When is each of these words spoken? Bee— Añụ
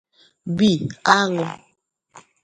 Bee— 0.55 0.79
Añụ 1.17 1.45